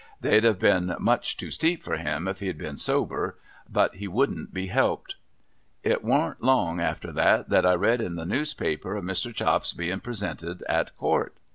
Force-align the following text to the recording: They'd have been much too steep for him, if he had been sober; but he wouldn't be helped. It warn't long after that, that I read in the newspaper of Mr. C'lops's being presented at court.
They'd 0.19 0.43
have 0.45 0.57
been 0.57 0.95
much 0.97 1.37
too 1.37 1.51
steep 1.51 1.83
for 1.83 1.95
him, 1.97 2.27
if 2.27 2.39
he 2.39 2.47
had 2.47 2.57
been 2.57 2.77
sober; 2.77 3.37
but 3.71 3.93
he 3.97 4.07
wouldn't 4.07 4.51
be 4.51 4.65
helped. 4.65 5.13
It 5.83 6.03
warn't 6.03 6.41
long 6.41 6.79
after 6.79 7.11
that, 7.11 7.49
that 7.49 7.67
I 7.67 7.75
read 7.75 8.01
in 8.01 8.15
the 8.15 8.25
newspaper 8.25 8.95
of 8.95 9.03
Mr. 9.05 9.31
C'lops's 9.31 9.73
being 9.73 9.99
presented 9.99 10.63
at 10.67 10.97
court. 10.97 11.35